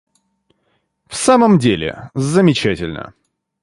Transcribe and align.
В 1.05 1.13
самом 1.13 1.59
деле, 1.59 2.09
замечательно. 2.15 3.13